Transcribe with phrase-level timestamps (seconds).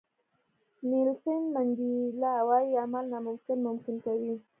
[0.89, 4.33] نیلسن منډیلا وایي عمل ناممکن ممکن کوي.